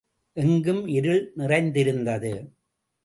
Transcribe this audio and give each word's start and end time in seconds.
எங்கும் 0.37 0.87
இருள் 0.87 1.31
நிறைந்திருந்தது. 1.35 2.33